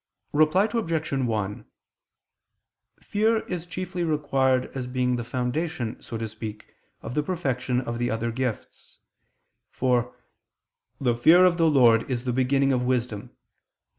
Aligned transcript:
Reply 0.33 0.67
Obj. 0.73 1.11
1: 1.13 1.65
Fear 3.01 3.39
is 3.47 3.67
chiefly 3.67 4.03
required 4.03 4.71
as 4.75 4.87
being 4.87 5.15
the 5.15 5.23
foundation, 5.23 6.01
so 6.01 6.17
to 6.17 6.27
speak, 6.27 6.73
of 7.03 7.13
the 7.13 7.21
perfection 7.21 7.79
of 7.81 7.99
the 7.99 8.09
other 8.09 8.31
gifts, 8.31 8.97
for 9.69 10.15
"the 10.99 11.13
fear 11.13 11.45
of 11.45 11.57
the 11.57 11.69
Lord 11.69 12.09
is 12.09 12.23
the 12.23 12.33
beginning 12.33 12.73
of 12.73 12.81
wisdom" 12.81 13.27
(Ps. 13.29 13.35